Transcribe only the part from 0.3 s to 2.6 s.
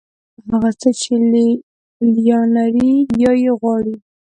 هغه څه چې لې لیان